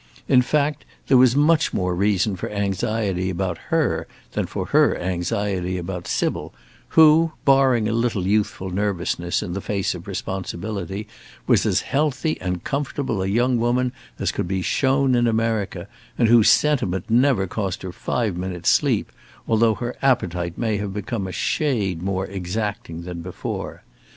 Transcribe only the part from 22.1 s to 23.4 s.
exacting than